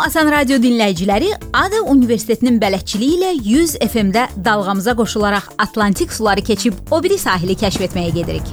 Salam 0.00 0.08
Asan 0.08 0.30
Radio 0.32 0.56
dinləyiciləri, 0.56 1.26
Ada 1.52 1.82
Universitetinin 1.92 2.56
bələdçiliyi 2.62 3.18
ilə 3.18 3.32
100 3.44 3.74
FM-də 3.84 4.22
dalğamıza 4.46 4.94
qoşularaq 4.96 5.50
Atlantik 5.60 6.12
suları 6.12 6.40
keçib 6.40 6.72
o 6.90 7.02
biri 7.04 7.18
sahili 7.20 7.52
kəşf 7.52 7.84
etməyə 7.84 8.14
gedirik. 8.16 8.48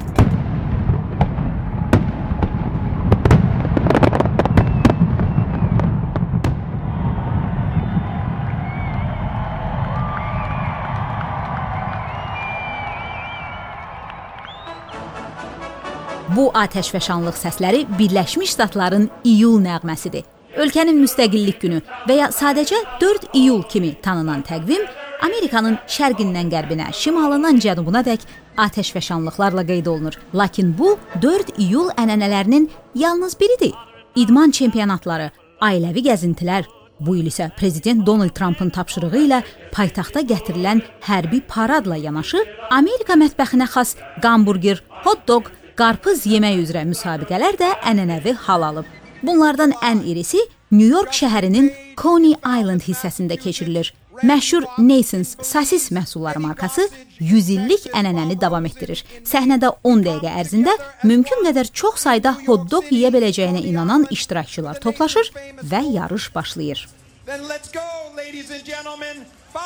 Bu 16.36 16.52
atəşfəşanlıq 16.52 17.40
səsləri 17.40 17.86
Birləşmiş 17.96 18.58
Ştatların 18.58 19.08
iyul 19.24 19.62
nəğməsidir. 19.64 20.37
Ölkənin 20.58 20.98
müstəqillik 21.04 21.60
günü 21.62 21.82
və 22.10 22.16
ya 22.18 22.28
sadəcə 22.34 22.80
4 23.02 23.28
iyul 23.38 23.62
kimi 23.70 23.94
tanınan 24.02 24.42
təqvim 24.48 24.86
Amerikanın 25.22 25.78
şərqindən 25.90 26.50
qərbinə, 26.54 26.88
şimalından 26.94 27.60
cənubuna 27.62 28.04
dək 28.06 28.26
atəşfəşanlıqlarla 28.58 29.66
qeyd 29.70 29.90
olunur. 29.90 30.18
Lakin 30.34 30.74
bu 30.78 30.98
4 31.22 31.58
iyul 31.58 31.92
ənənələrinin 31.98 32.70
yalnız 32.96 33.40
biridir. 33.40 33.74
İdman 34.16 34.52
çempionatları, 34.52 35.30
ailəvi 35.62 36.06
gəzintilər, 36.10 36.66
Bu 37.00 37.14
il 37.18 37.28
isə 37.30 37.52
prezident 37.54 38.06
Donald 38.06 38.34
Trampın 38.34 38.72
tapşırığı 38.74 39.20
ilə 39.28 39.42
paytaxta 39.70 40.24
gətirilən 40.26 40.82
hərbi 41.06 41.44
paradla 41.46 42.00
yanaşı 42.02 42.42
Amerika 42.74 43.14
mətbəxinə 43.14 43.68
xas 43.70 43.94
hamburger, 44.24 44.82
hot-dog, 45.06 45.52
qarpız 45.78 46.26
yemək 46.26 46.64
üzrə 46.64 46.88
müsabiqələr 46.90 47.60
də 47.62 47.76
ənənəvi 47.92 48.34
hal 48.48 48.66
alıb. 48.72 48.90
Bunlardan 49.24 49.74
ən 49.82 50.04
irisi 50.06 50.40
New 50.72 50.88
York 50.88 51.14
şəhərinin 51.16 51.72
Coney 51.98 52.36
Island 52.38 52.84
hissəsində 52.86 53.38
keçirilir. 53.40 53.94
Məşhur 54.26 54.66
Nasons 54.82 55.36
sasis 55.46 55.92
məhsulları 55.94 56.40
markası 56.42 56.88
100 57.20 57.50
illik 57.56 57.86
ənənəni 57.94 58.38
davam 58.42 58.66
etdirir. 58.66 59.04
Səhnədə 59.26 59.72
10 59.86 60.04
dəqiqə 60.08 60.34
ərzində 60.42 60.74
mümkün 61.06 61.46
qədər 61.46 61.70
çox 61.70 62.02
sayda 62.08 62.34
hot-dog 62.48 62.90
yeyə 62.94 63.14
biləcəyinə 63.14 63.62
inanan 63.70 64.08
iştirakçılar 64.14 64.82
toplaşır 64.82 65.32
və 65.62 65.84
yarış 65.94 66.34
başlayır. 66.36 66.88
Then 67.26 67.48
let's 67.50 67.70
go 67.72 67.86
ladies 68.18 68.52
and 68.52 68.66
gentlemen. 68.66 69.26
5 69.54 69.62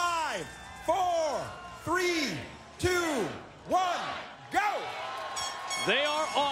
4 0.87 0.97
3 1.87 2.03
2 2.79 2.89
1 3.69 3.75
go. 4.51 4.67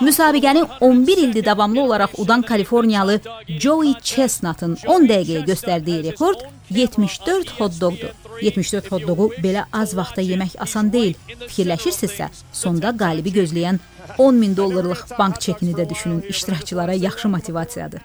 Müsabiqəni 0.02 0.64
11 0.80 1.18
ildir 1.18 1.46
davamlı 1.46 1.82
olaraq 1.82 2.10
udan 2.18 2.42
Kaliforniyalı 2.42 3.20
Joey 3.48 3.94
Chestnut'ın 4.02 4.78
10 4.88 5.06
dəqiqəyə 5.12 5.46
göstərdiyi 5.46 6.04
rekord 6.04 6.42
74 6.70 7.50
hot-dogdur. 7.60 8.14
74 8.42 8.92
hot-dogu 8.92 9.30
belə 9.44 9.66
az 9.74 9.96
vaxtda 9.98 10.22
yemək 10.22 10.56
asan 10.66 10.92
deyil. 10.94 11.16
Fikirləşirsinizsə, 11.48 12.30
sonda 12.54 12.94
qalibi 12.98 13.34
gözləyən 13.40 13.80
10 14.18 14.36
min 14.36 14.56
dollarlıq 14.58 15.06
bank 15.20 15.42
çekini 15.42 15.74
də 15.74 15.90
düşünün. 15.90 16.22
İştirakçılara 16.30 16.94
yaxşı 16.94 17.30
motivasiyadır. 17.30 18.02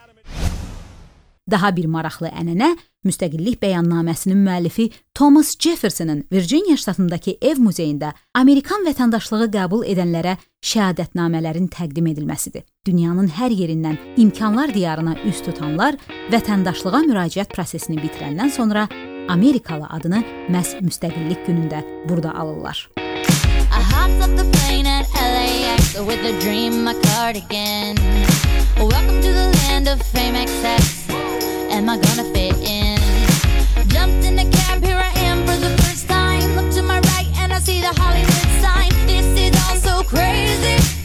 Daha 1.51 1.77
bir 1.77 1.87
maraqlı 1.87 2.29
ənənə 2.29 2.77
Müstəqillik 3.05 3.61
bəyannaməsinin 3.63 4.41
müəllifi 4.47 4.91
Thomas 5.15 5.55
Jeffersonun 5.61 6.25
Virginia 6.33 6.77
ştatındakı 6.81 7.37
ev 7.41 7.61
muzeyində 7.61 8.13
Amerikan 8.35 8.85
vətəndaşlığı 8.89 9.49
qəbul 9.55 9.85
edənlərə 9.93 10.37
şəhadətnamələrin 10.65 11.69
təqdim 11.73 12.09
edilməsidir. 12.13 12.65
Dünyanın 12.87 13.29
hər 13.39 13.53
yerindən 13.53 13.99
imkanlar 14.17 14.75
diyarına 14.75 15.19
üz 15.29 15.45
tutanlar 15.45 16.01
vətəndaşlığa 16.33 17.05
müraciət 17.09 17.53
prosesini 17.55 18.01
bitirəndən 18.03 18.53
sonra 18.57 18.89
Amerikalı 19.29 19.87
adını 19.91 20.25
məhz 20.53 20.79
Müstəqillik 20.85 21.47
günündə 21.49 21.85
burada 22.09 22.35
alırlar. 22.35 22.89
I 23.75 23.81
hopped 23.93 24.21
off 24.23 24.37
the 24.37 24.45
plane 24.53 24.87
at 24.87 25.07
LAX 25.15 25.95
with 26.07 26.25
a 26.25 26.33
dream, 26.41 26.85
my 26.85 26.95
cardigan. 27.03 27.97
Welcome 28.77 29.21
to 29.23 29.33
the 29.33 29.49
land 29.59 29.89
of 29.89 30.01
fame 30.03 30.37
excess. 30.37 31.09
Am 31.71 31.89
I 31.89 31.97
gonna 31.97 32.25
fit 32.33 32.57
in? 32.63 32.84
Crazy. 40.15 41.04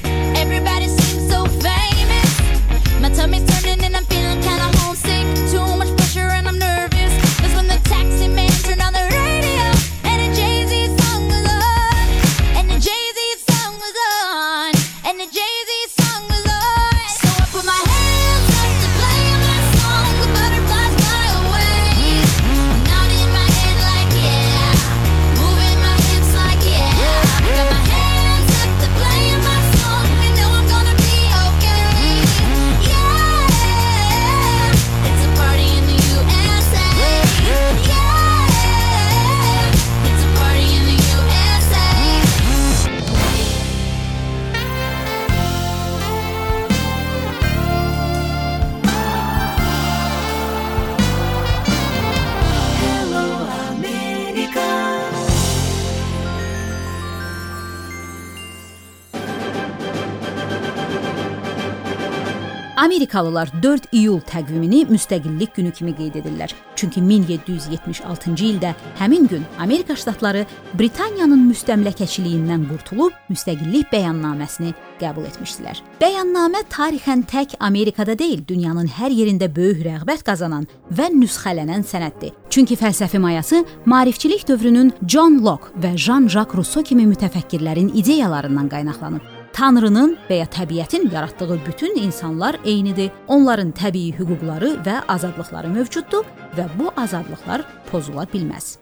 Amerikalılar 62.79 63.49
4 63.63 63.81
iyul 63.91 64.21
təqvimini 64.23 64.85
müstəqillik 64.87 65.51
günü 65.55 65.71
kimi 65.75 65.91
qeyd 65.95 66.15
edirlər. 66.21 66.53
Çünki 66.79 67.01
1776-cı 67.03 68.45
ildə 68.45 68.69
həmin 68.99 69.27
gün 69.27 69.43
Amerika 69.59 69.95
ştatları 69.99 70.45
Britaniyanın 70.79 71.41
müstəmləkəçiliyindən 71.49 72.63
qurtulub 72.69 73.17
müstəqillik 73.27 73.91
bəyannaməsini 73.91 74.71
qəbul 75.01 75.27
etmişdilər. 75.27 75.81
Bəyannamə 75.99 76.61
tarixən 76.71 77.25
tək 77.27 77.57
Amerikada 77.59 78.15
deyil, 78.19 78.45
dünyanın 78.47 78.87
hər 78.87 79.11
yerində 79.11 79.51
böyük 79.55 79.83
rəğbət 79.89 80.23
qazanan 80.29 80.69
və 80.87 81.09
nüsxələnən 81.17 81.83
sənəddir. 81.83 82.31
Çünki 82.49 82.79
fəlsəfi 82.79 83.19
mayası 83.19 83.65
maarifçilik 83.85 84.47
dövrünün 84.47 84.93
John 85.03 85.41
Locke 85.43 85.75
və 85.83 85.97
Jean-Jacques 85.97 86.55
Rousseau 86.55 86.87
kimi 86.87 87.09
mütəfəkkirlərin 87.11 87.91
ideyalarından 87.99 88.71
qaynaqlanıb. 88.71 89.38
Tanrının 89.53 90.17
və 90.29 90.41
ya 90.41 90.49
təbiətin 90.49 91.09
yaratdığı 91.13 91.59
bütün 91.65 91.97
insanlar 92.01 92.57
eynidir. 92.65 93.11
Onların 93.27 93.71
təbii 93.71 94.13
hüquqları 94.19 94.75
və 94.85 94.99
azadlıqları 95.07 95.71
mövcuddur 95.77 96.27
və 96.57 96.69
bu 96.79 96.93
azadlıqlar 96.97 97.65
pozula 97.91 98.27
bilməz. 98.33 98.77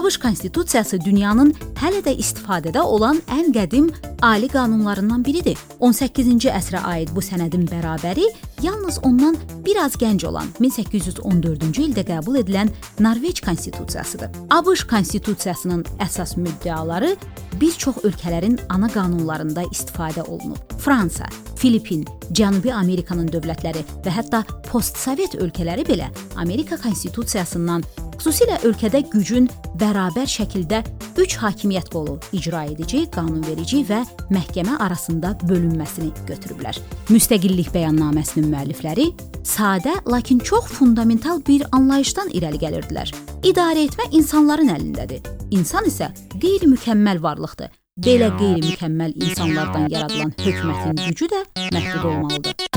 ABŞ 0.00 0.16
konstitusiyası 0.16 1.00
dünyanın 1.04 1.50
hələ 1.76 1.98
də 2.00 2.14
istifadədə 2.22 2.80
olan 2.80 3.18
ən 3.36 3.50
qədim 3.52 3.90
ali 4.24 4.48
qanunlarından 4.48 5.20
biridir. 5.24 5.58
18-ci 5.80 6.48
əsrə 6.48 6.80
aid 6.88 7.12
bu 7.12 7.20
sənədin 7.20 7.66
bərabəri 7.68 8.24
yalnız 8.64 9.02
ondan 9.04 9.36
bir 9.66 9.76
az 9.84 9.98
gənc 10.00 10.24
olan 10.28 10.48
1814-cü 10.60 11.84
ildə 11.90 12.06
qəbul 12.08 12.40
edilən 12.40 12.72
Norveç 13.00 13.44
konstitusiyasıdır. 13.44 14.32
ABŞ 14.56 14.86
konstitusiyasının 14.88 15.84
əsas 16.00 16.32
müddəaları 16.40 17.12
bir 17.60 17.72
çox 17.72 18.00
ölkələrin 18.04 18.56
ana 18.68 18.88
qanunlarında 18.88 19.68
istifadə 19.68 20.24
olunub. 20.24 20.60
Fransa, 20.78 21.28
Filippin, 21.56 22.06
Cənubi 22.32 22.72
Amerikanın 22.72 23.28
dövlətləri 23.28 23.84
və 24.04 24.16
hətta 24.16 24.46
postsovet 24.70 25.36
ölkələri 25.36 25.84
belə 25.84 26.08
Amerika 26.40 26.80
konstitusiyasından 26.80 27.84
Xüsusilə 28.20 28.58
ölkədə 28.68 29.00
gücün 29.08 29.46
bərabər 29.80 30.26
şəkildə 30.28 30.82
3 31.16 31.36
hakimiyyət 31.40 31.86
qolu 31.88 32.18
icra 32.36 32.66
edici, 32.68 33.06
qanunverici 33.14 33.80
və 33.88 34.02
məhkəmə 34.28 34.74
arasında 34.84 35.30
bölünməsini 35.48 36.10
götürüblər. 36.28 36.76
Müstəqillik 37.08 37.70
bəyannaməsinin 37.72 38.50
müəllifləri 38.52 39.06
sadə, 39.48 39.94
lakin 40.04 40.42
çox 40.44 40.68
fundamental 40.68 41.40
bir 41.46 41.64
anlayışdan 41.72 42.28
irəli 42.36 42.60
gəlirdilər. 42.60 43.14
İdarə 43.40 43.86
etmə 43.88 44.10
insanların 44.12 44.68
əlindədir. 44.74 45.24
İnsan 45.56 45.88
isə 45.88 46.10
qeyri-mükəmməl 46.36 47.22
varlıqdır. 47.24 47.72
Belə 48.04 48.34
qeyri-mükəmməl 48.36 49.16
insanlardan 49.16 49.88
yaradılan 49.88 50.36
hökumətin 50.44 51.00
gücü 51.08 51.30
də 51.32 51.40
məhdud 51.72 52.04
olmalıdır. 52.12 52.68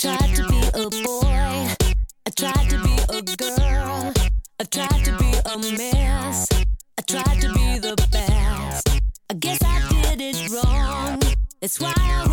Tried 0.00 0.34
to 0.34 0.48
be 0.48 0.64
a 0.72 0.88
boy. 0.88 1.31
I 11.80 12.31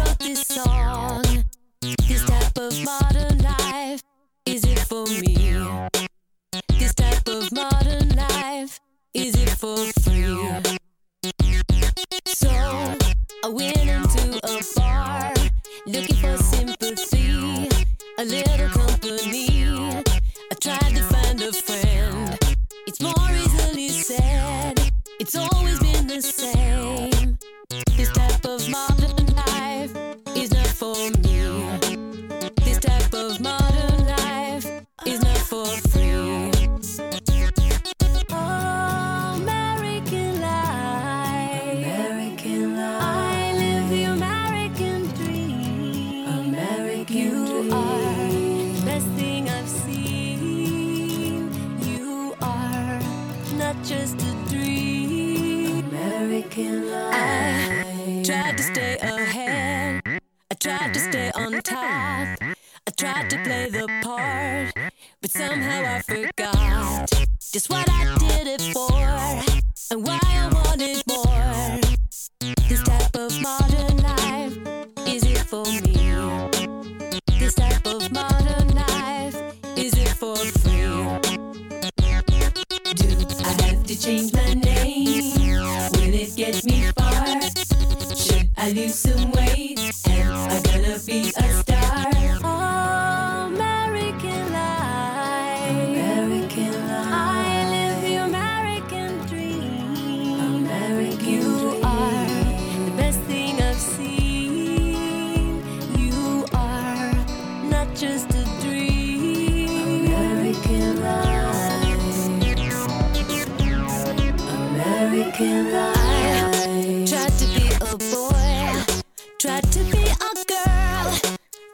but 65.22 65.32
mm-hmm. 65.32 65.48
somehow 65.48 65.96
I 65.96 66.02
forgot 66.02 67.10
just 67.52 67.70
what 67.70 67.90
I 67.90 68.16
did 68.20 68.29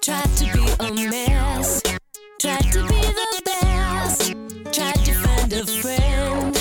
tried 0.05 0.37
to 0.37 0.45
be 0.53 0.65
a 0.85 1.09
mess, 1.09 1.81
tried 2.37 2.71
to 2.71 2.81
be 2.85 3.01
the 3.19 3.41
best, 3.49 4.35
tried 4.71 5.01
to 5.03 5.13
find 5.13 5.53
a 5.53 5.65
friend, 5.65 6.53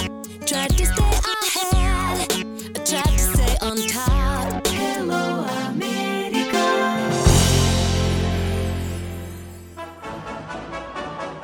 tried 0.47 0.73
to 0.79 0.87
stay 0.87 1.13
ahead, 1.35 2.31
tried 2.89 3.13
to 3.13 3.19
stay 3.19 3.55
on 3.61 3.77
top. 3.93 4.67
Hello, 4.67 5.45
America. 5.69 6.65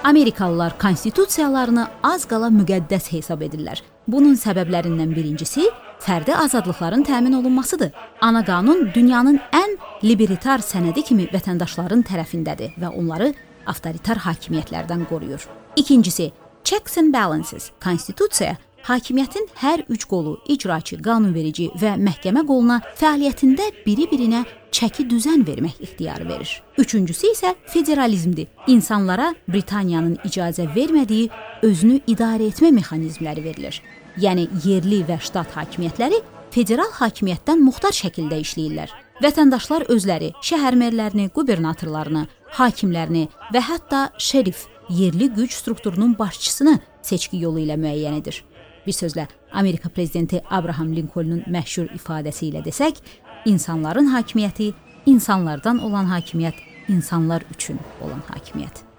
Amerikalılar 0.04 0.78
konstitusiyalarını 0.78 1.88
az 2.02 2.24
qala 2.24 2.48
müqəddəs 2.48 3.12
hesab 3.12 3.44
edirlər. 3.44 3.84
Bunun 4.08 4.40
səbəblərindən 4.40 5.12
birincisi 5.12 5.68
fərdi 6.00 6.34
azadlıqların 6.36 7.02
təmin 7.02 7.32
olunmasıdır. 7.32 7.90
Ana 8.20 8.44
qanun 8.44 8.90
dünyanın 8.94 9.40
ən 9.52 9.76
libertar 10.04 10.64
sənədi 10.64 11.04
kimi 11.04 11.28
vətəndaşların 11.34 12.04
tərəfindədir 12.08 12.76
və 12.80 12.92
onları 12.96 13.32
avtoritar 13.66 14.24
hakimiyyətlərdən 14.26 15.06
qoruyur. 15.08 15.46
İkincisi, 15.76 16.32
checks 16.64 16.98
and 16.98 17.14
balances. 17.14 17.70
Konstitusiya 17.84 18.56
hakimiyyətin 18.88 19.48
hər 19.60 19.84
üç 19.88 20.06
qolu, 20.08 20.38
icraçı, 20.48 20.96
qanunverici 21.04 21.68
və 21.80 21.96
məhkəmə 22.00 22.46
qoluna 22.48 22.80
fəaliyyətində 22.96 23.68
biri-birinə 23.84 24.44
çəki 24.72 25.04
düzən 25.10 25.44
vermək 25.46 25.80
ixtiyarı 25.84 26.28
verir. 26.28 26.62
Üçüncüsü 26.78 27.32
isə 27.34 27.54
federalizmdir. 27.66 28.48
İnsanlara 28.66 29.34
Britaniyanın 29.48 30.16
icazə 30.24 30.68
vermədiyi 30.74 31.30
özünü 31.62 32.00
idarə 32.06 32.48
etmə 32.48 32.72
mexanizmləri 32.78 33.44
verilir. 33.44 33.82
Yəni 34.18 34.48
yerli 34.64 35.04
və 35.06 35.20
ştat 35.22 35.54
hakimiyyətləri 35.54 36.18
federal 36.54 36.90
hakimiyyətdən 36.98 37.62
muxtar 37.62 37.94
şəkildə 37.94 38.40
işləyirlər. 38.42 38.90
Vətəndaşlar 39.20 39.86
özləri 39.92 40.32
şəhər 40.42 40.76
merlərini, 40.80 41.28
qubernatorlarını, 41.36 42.24
hakimlərini 42.56 43.26
və 43.54 43.62
hətta 43.68 44.08
şerif, 44.18 44.66
yerli 44.88 45.28
güc 45.36 45.52
strukturunun 45.54 46.16
başçısını 46.18 46.78
seçki 47.02 47.42
yolu 47.44 47.62
ilə 47.66 47.76
müəyyən 47.78 48.18
edir. 48.18 48.42
Bir 48.86 48.96
sözlə, 48.96 49.28
Amerika 49.52 49.88
prezidenti 49.88 50.40
Abraham 50.50 50.94
Lincolnun 50.96 51.44
məşhur 51.46 51.92
ifadəsi 51.94 52.48
ilə 52.48 52.64
desək, 52.64 52.98
insanların 53.46 54.10
hakimiyyəti 54.16 54.72
insanlardan 55.06 55.84
olan 55.84 56.10
hakimiyyət 56.10 56.64
insanlar 56.88 57.44
üçün 57.54 57.78
olan 58.00 58.24
hakimiyyət. 58.32 58.89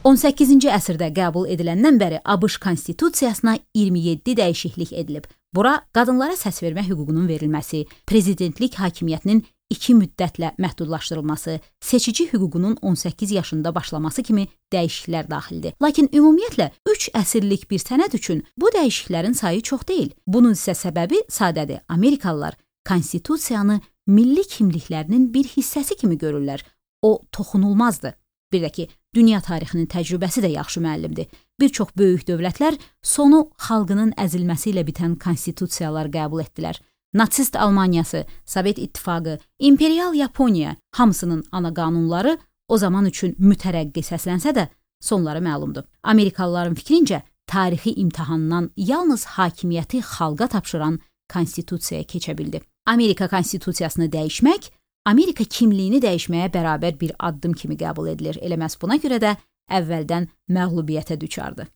18-ci 0.00 0.70
əsrdə 0.72 1.10
qəbul 1.12 1.44
ediləndən 1.52 1.98
bəri 2.00 2.22
ABŞ 2.24 2.54
konstitusiyasına 2.64 3.58
27 3.76 4.32
dəyişiklik 4.38 4.94
edilib. 4.96 5.26
Bura 5.52 5.74
qadınlara 5.92 6.38
səs 6.40 6.62
vermə 6.64 6.86
hüququnun 6.86 7.26
verilməsi, 7.28 7.82
prezidentlik 8.08 8.78
hakimiyyətinin 8.80 9.42
2 9.70 9.96
müddətlə 9.98 10.54
məhdudlaşdırılması, 10.56 11.58
seçici 11.84 12.30
hüququnun 12.32 12.78
18 12.80 13.30
yaşında 13.30 13.74
başlaması 13.74 14.22
kimi 14.22 14.46
dəyişikliklər 14.72 15.28
daxildir. 15.30 15.74
Lakin 15.82 16.08
ümumiyyətlə 16.08 16.70
3 16.88 17.10
əsrlik 17.20 17.68
bir 17.70 17.84
sənəd 17.84 18.16
üçün 18.16 18.40
bu 18.56 18.72
dəyişikliklərin 18.72 19.36
sayı 19.36 19.60
çox 19.60 19.84
deyil. 19.88 20.14
Bunun 20.26 20.56
isə 20.56 20.72
səbəbi 20.72 21.26
sadədir. 21.28 21.84
Amerikalılar 21.88 22.56
konstitusiyanı 22.88 23.80
milli 24.06 24.48
kimliklərinin 24.48 25.28
bir 25.34 25.44
hissəsi 25.44 26.00
kimi 26.00 26.16
görürlər. 26.16 26.64
O 27.02 27.20
toxunulmazdır. 27.32 28.16
Bir 28.52 28.64
də 28.64 28.70
ki, 28.72 28.88
dünya 29.14 29.40
tarixinin 29.40 29.86
təcrübəsi 29.86 30.42
də 30.44 30.52
yaxşı 30.54 30.80
müəllimdir. 30.80 31.26
Bir 31.60 31.68
çox 31.68 31.88
böyük 31.98 32.28
dövlətlər 32.28 32.78
sonu 33.02 33.48
xalqının 33.68 34.14
əzilməsi 34.18 34.72
ilə 34.72 34.84
bitən 34.86 35.18
konstitusiyalar 35.18 36.10
qəbul 36.14 36.44
etdilər. 36.44 36.78
Nasist 37.14 37.56
Almaniyası, 37.56 38.24
Sovet 38.46 38.78
İttifaqı, 38.78 39.38
İmperial 39.58 40.14
Yaponiya 40.14 40.76
hamısının 40.92 41.44
ana 41.52 41.74
qanunları 41.74 42.38
o 42.68 42.78
zaman 42.78 43.06
üçün 43.06 43.34
mütərəqqi 43.34 44.04
səslənsə 44.06 44.54
də 44.54 44.68
sonları 45.00 45.42
məlumdur. 45.42 45.84
Amerikalıların 46.02 46.74
fikrincə 46.74 47.22
tarixi 47.46 47.94
imtahandan 47.98 48.70
yalnız 48.76 49.24
hakimiyyəti 49.24 50.02
xalqa 50.02 50.46
tapşıran 50.46 51.00
konstitusiyaya 51.32 52.04
keçə 52.04 52.38
bildi. 52.38 52.60
Amerika 52.86 53.28
konstitusiyasını 53.28 54.06
dəyişmək 54.06 54.70
Amerika 55.08 55.44
kimliyini 55.48 56.00
dəyişməyə 56.04 56.50
bərabər 56.52 56.98
bir 57.00 57.14
addım 57.18 57.54
kimi 57.56 57.78
qəbul 57.80 58.12
edilir. 58.12 58.36
Elə 58.44 58.60
məhz 58.60 58.76
buna 58.82 59.00
görə 59.00 59.20
də 59.22 59.36
əvvəldən 59.80 60.28
məğlubiyyətə 60.52 61.20
düçardı. 61.20 61.70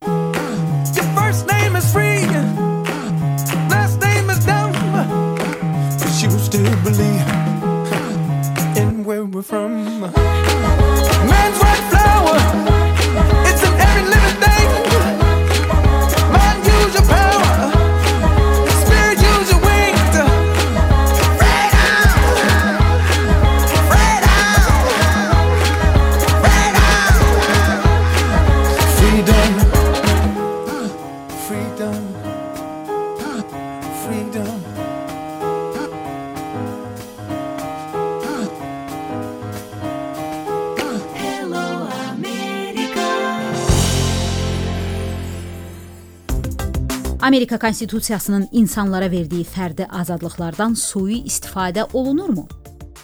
Amerika 47.35 47.59
konstitusiyasının 47.59 48.45
insanlara 48.53 49.11
verdiyi 49.11 49.43
fərdi 49.43 49.89
azadlıqlardan 49.91 50.77
sui 50.79 51.17
istifadə 51.27 51.83
olunurmu? 51.91 52.45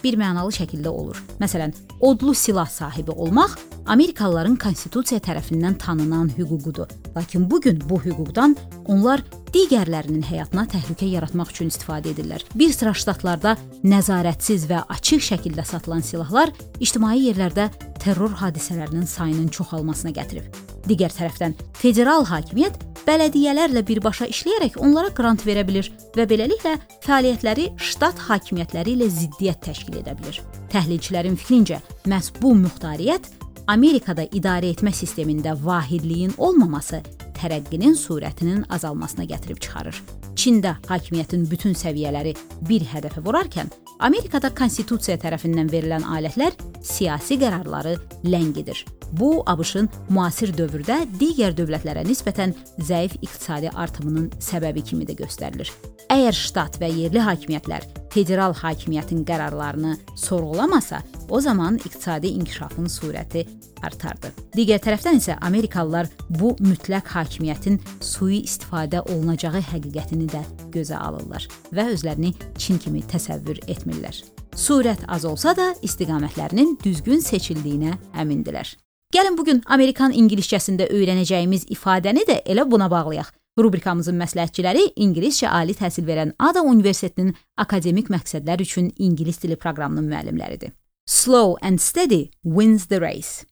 Bir 0.05 0.15
mənalı 0.15 0.53
şəkildə 0.55 0.87
olur. 0.87 1.17
Məsələn, 1.41 1.73
odlu 1.99 2.31
silah 2.33 2.69
sahibi 2.71 3.11
olmaq 3.11 3.57
Amerikalıların 3.91 4.55
konstitusiya 4.55 5.19
tərəfindən 5.19 5.75
tanınan 5.83 6.29
hüququdur. 6.37 6.87
Lakin 7.17 7.49
bu 7.51 7.59
gün 7.61 7.81
bu 7.89 7.99
hüquqdan 7.99 8.55
onlar 8.85 9.19
digərlərinin 9.51 10.23
həyatına 10.23 10.63
təhlükə 10.77 11.09
yaratmaq 11.11 11.51
üçün 11.51 11.67
istifadə 11.67 12.13
edirlər. 12.13 12.45
Bir 12.55 12.71
sıra 12.71 12.93
ştatlarda 12.95 13.57
nəzarətsiz 13.83 14.63
və 14.71 14.85
açıq 14.95 15.25
şəkildə 15.27 15.65
satılan 15.67 16.07
silahlar 16.07 16.53
ictimai 16.79 17.17
yerlərdə 17.25 17.67
terror 17.99 18.31
hadisələrinin 18.45 19.11
sayının 19.11 19.51
çoxalmasına 19.51 20.15
gətirib. 20.21 20.47
Digər 20.87 21.11
tərəfdən 21.19 21.57
federal 21.83 22.23
hakimiyyət 22.31 22.79
bələdiyyələrlə 23.07 23.83
birbaşa 23.87 24.27
işləyərək 24.31 24.77
onlara 24.81 25.11
qrant 25.15 25.45
verə 25.47 25.63
bilər 25.67 25.89
və 26.17 26.25
beləliklə 26.29 26.75
fəaliyyətləri 27.05 27.69
ştat 27.91 28.21
hakimiyyətləri 28.27 28.95
ilə 28.97 29.09
ziddiyyət 29.11 29.63
təşkil 29.67 30.01
edə 30.01 30.15
bilər. 30.19 30.41
Təhlilçilərin 30.71 31.37
fikrincə, 31.39 31.81
məhz 32.09 32.31
bu 32.39 32.53
muxtariyyət 32.61 33.31
Amerikada 33.71 34.25
idarə 34.35 34.71
etmə 34.73 34.93
sistemində 34.95 35.53
vahidliyin 35.55 36.33
olmaması 36.37 37.01
tərəqqinin 37.41 37.97
sürətinin 37.97 38.65
azalmasına 38.69 39.25
gətirib 39.33 39.59
çıxarır. 39.63 40.01
Çində 40.37 40.77
hakimiyyətin 40.87 41.47
bütün 41.51 41.75
səviyyələri 41.77 42.35
bir 42.69 42.85
hədəfə 42.93 43.23
vurarkən, 43.25 43.71
Amerikada 44.01 44.49
konstitusiya 44.57 45.17
tərəfindən 45.21 45.69
verilən 45.69 46.05
alətlər 46.07 46.55
siyasi 46.81 47.37
qərarları 47.41 47.97
ləngidir. 48.25 48.85
Bu 49.11 49.41
ABŞ-ın 49.51 49.89
müasir 50.09 50.53
dövrdə 50.55 51.01
digər 51.19 51.53
dövlətlərə 51.57 52.05
nisbətən 52.07 52.55
zəif 52.79 53.17
iqtisadi 53.21 53.69
artımının 53.75 54.31
səbəbi 54.39 54.85
kimi 54.87 55.05
də 55.05 55.17
göstərilir. 55.19 55.69
Əgər 56.11 56.35
ştat 56.35 56.73
və 56.81 56.89
yerli 56.91 57.21
hakimiyyətlər 57.23 57.85
federal 58.11 58.51
hakimiyyətin 58.57 59.21
qərarlarını 59.23 59.93
sorğulamasa, 60.19 60.99
o 61.29 61.39
zaman 61.39 61.77
iqtisadi 61.79 62.33
inkişafın 62.35 62.89
sürəti 62.91 63.45
artardı. 63.79 64.33
Digər 64.51 64.83
tərəfdən 64.83 65.21
isə 65.21 65.37
Amerikalılar 65.39 66.09
bu 66.27 66.51
mütləq 66.59 67.13
hakimiyyətin 67.13 67.79
sui 68.03 68.41
istifadə 68.43 68.99
olunacağı 69.07 69.63
həqiqətini 69.71 70.27
də 70.35 70.43
gözə 70.75 70.99
alırlar 70.99 71.47
və 71.71 71.87
özlərini 71.95 72.33
Çin 72.59 72.83
kimi 72.83 73.05
təsəvvür 73.07 73.63
etmirlər. 73.71 74.19
Sürət 74.51 75.07
az 75.07 75.23
olsa 75.23 75.55
da 75.55 75.71
istiqamətlərinin 75.79 76.75
düzgün 76.83 77.23
seçildiyinə 77.23 77.95
əmindilər. 78.19 78.75
Gəlin 79.15 79.39
bu 79.39 79.47
gün 79.47 79.63
Amerikan 79.65 80.11
ingiliscəsində 80.11 80.91
öyrənəcəyimiz 80.91 81.69
ifadəni 81.71 82.27
də 82.27 82.43
elə 82.51 82.67
buna 82.67 82.91
bağlayaq. 82.91 83.31
Rubrikamızın 83.59 84.15
məsləhətçiləri 84.15 84.83
ingiliscə 85.03 85.49
ali 85.51 85.73
təhsil 85.75 86.05
verən 86.07 86.29
Ada 86.39 86.61
Universitetinin 86.63 87.33
akademik 87.59 88.07
məqsədlər 88.13 88.63
üçün 88.63 88.93
ingilis 88.95 89.41
dili 89.43 89.57
proqramının 89.59 90.07
müəllimləridir. 90.07 90.71
Slow 91.05 91.57
and 91.61 91.81
steady 91.81 92.29
wins 92.45 92.87
the 92.87 93.01
race. 93.01 93.43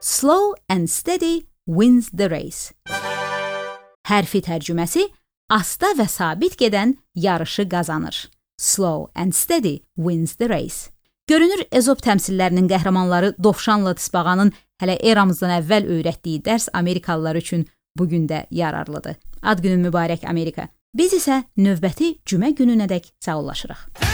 Slow 0.00 0.52
and 0.68 0.90
steady 0.90 1.46
wins 1.66 2.10
the 2.12 2.28
race. 2.28 2.74
Hərfi 4.04 4.42
tərcüməsi 4.44 5.06
asta 5.48 5.94
və 5.96 6.04
sabit 6.04 6.58
gedən 6.60 6.98
yarışı 7.16 7.64
qazanır. 7.68 8.26
Slow 8.60 9.08
and 9.14 9.32
steady 9.32 9.80
wins 9.96 10.36
the 10.36 10.50
race. 10.50 10.92
Görünür 11.26 11.64
Ezop 11.72 12.04
təmsillərinin 12.04 12.68
qəhrəmanları 12.68 13.32
Dovşanla 13.40 13.94
Tısbağanın 13.96 14.52
hələ 14.82 14.98
eramızdan 15.00 15.54
əvvəl 15.62 15.88
öyrətdiyi 15.88 16.42
dərs 16.44 16.68
Amerikalılar 16.76 17.40
üçün 17.40 17.64
bu 17.98 18.08
gün 18.08 18.28
də 18.28 18.46
yararlıdır. 18.50 19.16
Ad 19.42 19.58
günün 19.58 19.86
mübarək 19.86 20.26
Amerika. 20.28 20.68
Biz 20.94 21.14
isə 21.20 21.42
növbəti 21.58 22.18
cümə 22.26 22.54
gününədək 22.54 23.12
sağollaşırıq. 23.20 24.13